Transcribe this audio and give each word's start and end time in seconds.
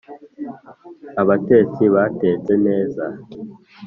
abatetsi 1.21 1.83
batetse 1.95 2.53
neza. 2.65 3.05